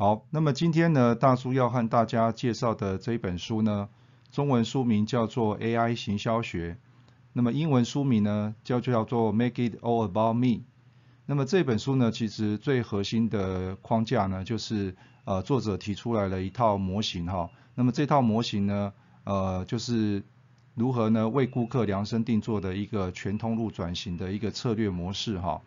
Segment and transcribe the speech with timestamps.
[0.00, 3.90] 好，那么今天呢，大叔要和大家介绍的这一本书呢，
[4.32, 6.72] 中文书名叫做《AI 行销学》，
[7.34, 10.46] 那么英文书名呢叫叫做《Make It All About Me》。
[11.26, 17.50] 那么这本书呢，其实最核心的框架呢，就是呃作者提出来了一套模型哈。
[17.74, 20.22] 那么这套模型呢，呃就是
[20.74, 25.60] 如何呢为顾客量身定做的一个全通路转型的一个策略模式哈。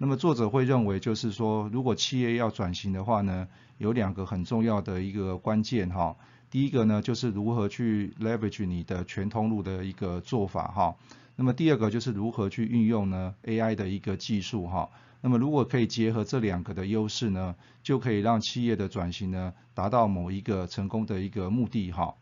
[0.00, 3.48] 那么作者会认为，就是说，如果企业要转型的话呢，
[3.78, 6.14] 有两个很重要的一个关键哈。
[6.50, 10.96] 第一个呢，就是如何去 leverage 你的全通路的一个做法哈。
[11.34, 14.88] 那么第二个就是如何去运用呢 AI 的一个技术哈。
[15.20, 22.14] 那么如果可以结合这两个的优势呢，就可以让企业的转型呢达到某一个成功的一个目的哈。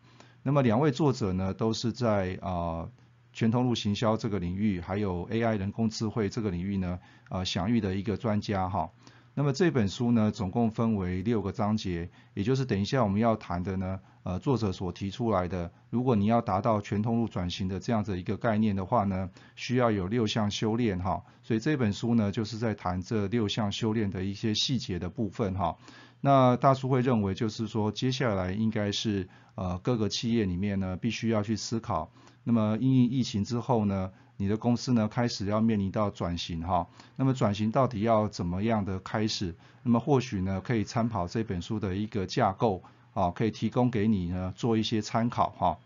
[0.43, 2.89] 那么两位作者呢，都是在啊。
[3.37, 6.99] 全通路行销这个领域，还有 AI 人工智慧这个领域呢，
[7.29, 8.89] 呃，享誉的一个专家哈。
[9.35, 21.23] 那么这本书呢，总共分为六个章节，也就是等一下我们要谈的呢，呃，作者所提出来的，如果你要达到全通路转型的这样子一个概念的话呢，需要有六项修炼哈。
[21.43, 25.77] 所以这本书呢，就是在谈这六项修炼的一些细节的部分哈。
[26.23, 32.11] 那大叔会认为，就是说接下来应该是呃各个企业里面呢，必须要去思考。
[32.49, 39.57] 那么因疫情之后呢，你的公司呢开始要面临到转型哈，那么转型到底要怎么样的开始？
[39.83, 45.79] 那么或许呢可以参考这本书的一个架构啊，可以提供给你呢做一些参考哈。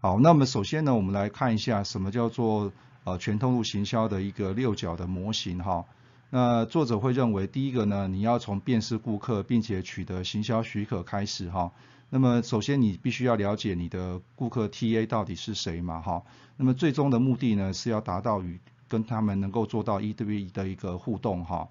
[0.00, 2.72] 好，那么首先呢，我们来看一下什么叫做
[3.04, 5.84] 呃全通路行销的一个六角的模型哈。
[6.30, 11.70] 那作者会认为，第一个呢，你要从辨识顾客并且取得行销许可开始哈。
[12.10, 16.22] 那么首先你必须要了解你的顾客 TA 到底是谁嘛哈，
[16.56, 21.68] 那么最终的目的呢是要达到与跟他们能够做到一对一的一个互动哈。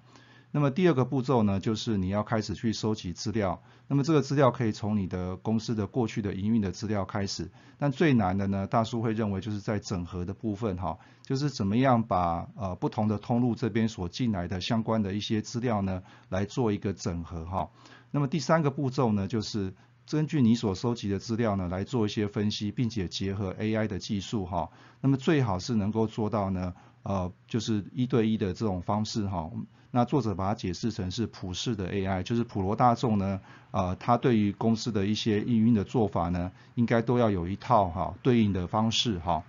[0.50, 3.62] 那么第二个步骤呢，就是你要开始去收集资料。
[3.86, 17.70] 那么这个资料可以从你的公司的过去的营运的资料开始，但最难的呢，大叔会认为就是在整合的部分哈，就是怎么样把呃不同的通路这边所进来的相关的一些资料呢，来做一个整合哈。
[18.10, 19.74] 那么第三个步骤呢，就是
[20.10, 24.70] 根据你所收集的资料呢，来做一些分析，并且结合 AI 的技术哈。
[25.00, 29.50] 那么最好是能够做到呢，呃，就是一对一的这种方式哈。
[29.90, 39.42] 那作者把它解释成是普世的 AI，就是普罗大众呢，呃，他对于公司的一些运的做法呢，应该都要有一套哈对应的方式哈。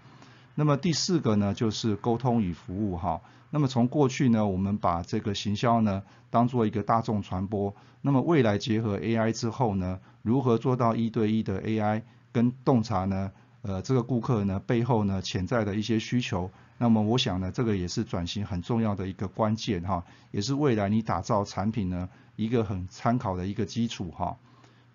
[0.59, 3.21] 那么第四个呢，就是沟通与服务哈。
[3.49, 12.01] 那么从过去呢，我们把这个行销呢当做一个大众传播，那么未来结合 AI 之后呢，如何做到一对一的 AI
[12.33, 13.31] 跟洞察呢？
[13.61, 16.51] 呃，这个顾客呢背后呢潜在的一些需求。
[16.77, 24.35] 那么我想呢，这个也是转型很重要的一个关键哈，也是未来你打造产品呢一个很参考的一个基础哈。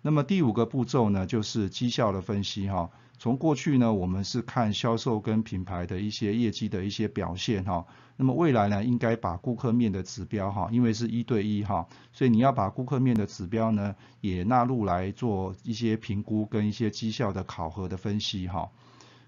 [0.05, 2.91] 那么第五个步骤呢，就是绩效的分析哈。
[3.17, 7.87] 从过去呢，我们是看销售跟品牌的一些业绩的一些表现哈。
[8.15, 18.69] 那么未来呢，应该把顾客面的指标哈，因为是一对一哈，所以你要把顾客面的指标呢也纳入来做一些评估跟一些绩效的考核的分析哈。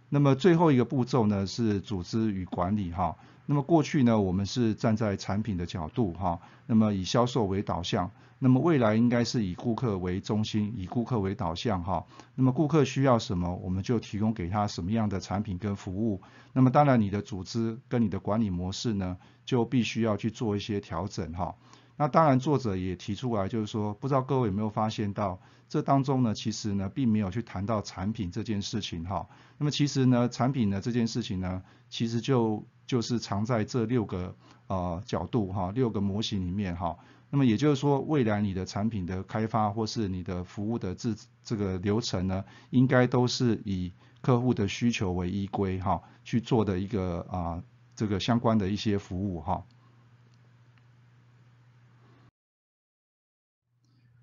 [0.10, 3.16] 那么最后一个步骤呢是组织与管理哈。
[3.46, 8.12] 那么过去呢我们是站在产品的角度哈，那么以销售为导向。
[8.40, 12.06] 那么未来应该是以顾客为中心，以顾客为导向哈。
[12.36, 16.22] 那么顾客需要什么，我们就提供给他什么样的产品跟服务。
[16.54, 21.56] 那么当然你的组织跟你的管理模式呢，就必须要去做一些调整哈。
[22.00, 29.28] 那当然，作者也提出来，就是说，不知道各位有没有发现到，这当中呢，其实呢，并没有去谈到产品这件事情哈。
[29.58, 34.36] 那么其实呢，产品呢这件事情呢，其实就就是藏在这六个
[34.68, 36.96] 呃角度哈，六个模型里面哈。
[37.32, 43.92] 那么也就是说，未来你的产品的开发或是你的服务的这这个流程呢，应该都是以
[44.22, 47.64] 客户的需求为依归哈，去做的一个啊
[47.96, 49.66] 这个相关的一些服务哈。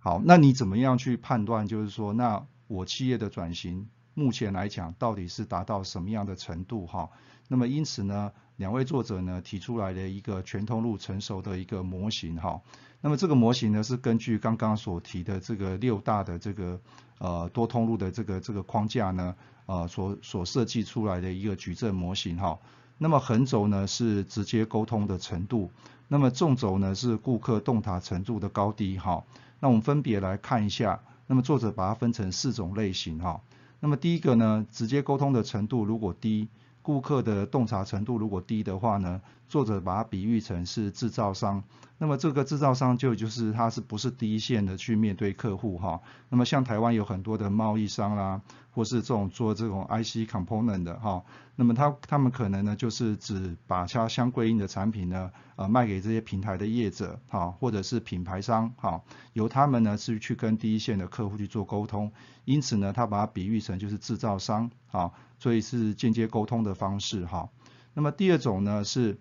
[0.04, 1.66] 好，那你怎么样去判断？
[1.66, 6.86] 就是说，那我企业的转型目前来讲，到底是达到什么样的程度？
[6.86, 7.08] 哈，
[7.48, 12.60] 那么因此呢，两位作者呢提出来的一个全通路成熟的一个模型哈。
[13.00, 16.78] 那么这个模型呢是根据刚刚所提的这个六大的这个
[17.16, 19.34] 呃多通路的这个这个框架呢
[19.64, 22.58] 呃所所设计出来的一个矩阵模型哈。
[22.98, 25.70] 那么横轴呢是直接沟通的程度，
[26.08, 29.24] 那么纵轴呢是顾客洞察程度的高低哈。
[29.64, 33.40] 那我们分别来看一下，那么作者把它分成四种类型哈。
[33.80, 36.48] 那么第一个呢，直接沟通的程度如果低。
[36.82, 41.64] 顾客的洞察程度如果低的话呢，作者把它比喻成是制造商。
[41.96, 45.98] 那么这个制造商就就是他是不是第一线的去面对客户哈？
[46.28, 48.42] 那么像台湾有很多的贸易商啦，
[48.74, 51.24] 或是这种做这种 IC component 的哈，
[51.56, 62.12] 那么他他们可能呢就是只把它相对应的产品呢呃卖给这些平台的业者哈，或者是品牌商哈，由他们呢是去跟第一线的客户去做沟通。
[62.44, 65.12] 因此呢，他把它比喻成就是制造商啊。
[65.40, 67.50] 所以是间接沟通的方式哈，
[67.92, 69.18] 那么第二种呢是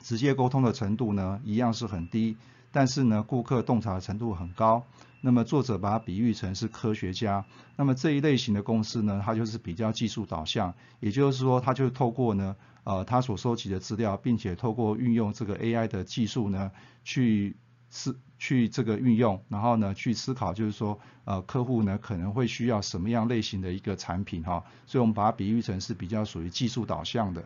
[0.00, 2.38] 直接沟通的程度呢一样是很低，
[2.76, 4.84] 但是呢顾客洞察程度很高。
[5.22, 16.70] 那么作者把它比喻成是科学家，那么这一类型的公司呢，它就是比较技术导向，也就是说，它就透过呢呃它所收集的资料，并且透过运用这个 AI 的技术呢
[17.02, 17.56] 去。
[17.88, 27.44] 思去这个运用，然后呢去思考，就是说，呃，客户呢可能会需要什么样类型的一个产品哈，所以我们把它比喻成是比较属于技术导向的。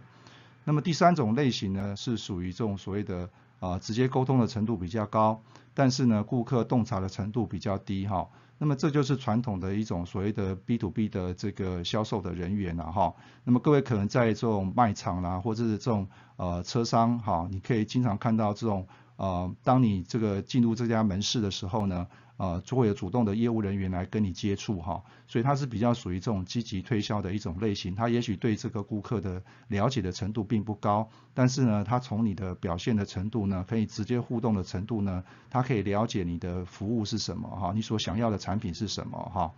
[0.64, 3.28] 那么第三种类型呢是属于这种所谓的
[3.60, 5.40] 啊直接沟通的程度比较高，
[5.72, 8.28] 但是呢顾客洞察的程度比较低哈。
[8.60, 13.14] 那么这就是传统的一种所谓的 B to B 的这个销售的人员了哈。
[13.42, 18.86] 那么各位可能在这种卖场啦，或者是这种呃车商哈，你可以经常看到这种。
[19.16, 22.06] 呃，当你这个进入这家门市的时候呢，
[22.38, 27.94] 呃，就会有主动的业务人员来跟你接触哈，所以它是比较属于这种积极推销的一种类型。
[27.94, 39.52] 他也许对这个顾客的了解的程度并不高，但是呢，他从你的表现的程度呢，可以直接互动的程度呢，他可以了解你的服务是什么哈，你所想要的产产品是什么哈。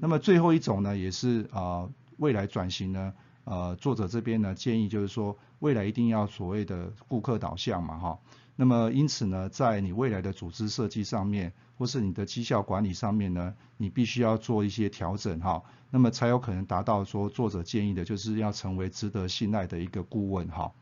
[0.00, 3.12] 那么最后一种呢，也是啊，未来转型呢，
[3.44, 8.18] 呃，作者这边呢建议就是说，未来一定要所谓的顾客导向嘛哈。
[8.56, 20.72] 那么因此呢，在你未来的组织设计上面，或是你的绩效管理上面呢，你必须要做一些调整哈，那么才有可能达到说作者建议的，就是要成为值得信赖的一个顾问哈。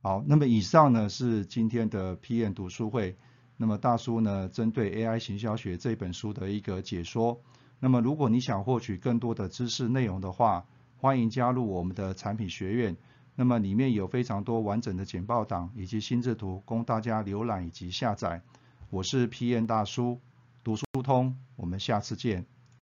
[0.00, 3.16] 好，那么以上呢是今天的 p n 读书会，
[3.56, 7.40] 那么大叔呢针对 AI 行销学这本书的一个解说，
[7.80, 10.66] 那么如果你想获取更多的知识内容的话，
[10.98, 12.96] 欢迎加入我们的产品学院，
[13.34, 18.42] 那么里面有非常多完整的简报档以及心智图供大家浏览以及下载。
[18.90, 20.20] 我是 p n 大叔，
[20.62, 22.46] 读书通，我们下次见。